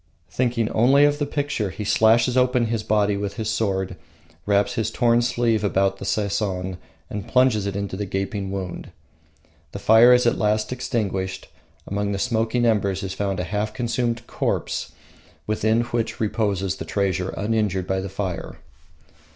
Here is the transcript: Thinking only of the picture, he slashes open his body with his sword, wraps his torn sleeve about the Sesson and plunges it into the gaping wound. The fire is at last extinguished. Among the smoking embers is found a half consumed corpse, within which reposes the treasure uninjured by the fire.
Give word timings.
Thinking 0.31 0.67
only 0.69 1.05
of 1.05 1.19
the 1.19 1.27
picture, 1.27 1.69
he 1.69 1.83
slashes 1.83 2.35
open 2.35 2.65
his 2.65 2.81
body 2.81 3.15
with 3.15 3.35
his 3.35 3.51
sword, 3.51 3.97
wraps 4.47 4.73
his 4.73 4.89
torn 4.89 5.21
sleeve 5.21 5.63
about 5.63 5.99
the 5.99 6.05
Sesson 6.05 6.79
and 7.11 7.27
plunges 7.27 7.67
it 7.67 7.75
into 7.75 7.95
the 7.95 8.07
gaping 8.07 8.49
wound. 8.49 8.89
The 9.73 9.77
fire 9.77 10.11
is 10.11 10.25
at 10.25 10.39
last 10.39 10.73
extinguished. 10.73 11.49
Among 11.85 12.13
the 12.13 12.17
smoking 12.17 12.65
embers 12.65 13.03
is 13.03 13.13
found 13.13 13.39
a 13.39 13.43
half 13.43 13.75
consumed 13.75 14.25
corpse, 14.25 14.91
within 15.45 15.81
which 15.83 16.19
reposes 16.19 16.77
the 16.77 16.85
treasure 16.85 17.29
uninjured 17.37 17.85
by 17.85 17.99
the 17.99 18.09
fire. 18.09 18.57